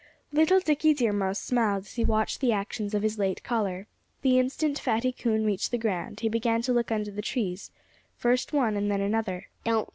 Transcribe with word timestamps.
Little 0.33 0.59
Dickie 0.59 0.95
Deer 0.95 1.13
Mouse 1.13 1.37
smiled 1.37 1.83
as 1.83 1.93
he 1.93 2.03
watched 2.03 2.41
the 2.41 2.51
actions 2.51 2.95
of 2.95 3.03
his 3.03 3.19
late 3.19 3.43
caller. 3.43 3.85
The 4.23 4.39
instant 4.39 4.79
Fatty 4.79 5.11
Coon 5.11 5.45
reached 5.45 5.69
the 5.69 5.77
ground 5.77 6.21
he 6.21 6.27
began 6.27 6.63
to 6.63 6.73
look 6.73 6.89
under 6.91 7.11
the 7.11 7.21
trees 7.21 7.69
first 8.17 8.51
one 8.51 8.75
and 8.75 8.89
then 8.89 9.01
another. 9.01 9.49